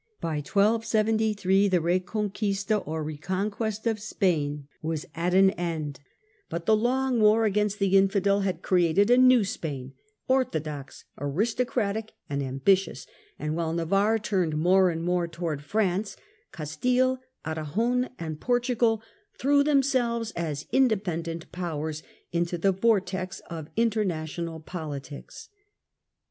By 0.19 0.37
1273 0.37 1.67
the 1.67 1.77
reconquista 1.79 2.75
or 2.87 3.03
reconquest 3.03 3.85
of 3.85 3.99
Spain 3.99 4.67
was 4.81 5.05
at 5.13 5.35
an 5.35 5.51
end, 5.51 5.99
but 6.49 6.65
the 6.65 6.75
long 6.75 7.19
war 7.21 7.45
against 7.45 7.77
the 7.77 7.95
infidel 7.95 8.39
had 8.39 8.63
created 8.63 9.11
a 9.11 9.17
new 9.19 9.43
Spain, 9.43 9.93
orthodox, 10.27 11.05
aristocratic 11.19 12.13
and 12.27 12.41
ambitious, 12.41 13.05
and 13.37 13.55
while 13.55 13.73
Navarre 13.73 14.17
turned 14.17 14.57
more 14.57 14.89
and 14.89 15.03
more 15.03 15.27
towards 15.27 15.65
France, 15.65 16.17
Castile, 16.51 17.19
Aragon 17.45 18.09
and 18.17 18.41
Portugal 18.41 19.03
threw 19.37 19.63
themselves 19.63 20.31
as 20.31 20.65
independent 20.71 21.51
powers 21.51 22.01
into 22.31 22.57
the 22.57 22.71
vortex 22.71 23.39
of 23.51 23.69
international 23.75 24.61
politics. 24.61 25.49